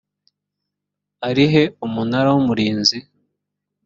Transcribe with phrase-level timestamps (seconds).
[1.27, 2.97] ari he umunara w umurinzi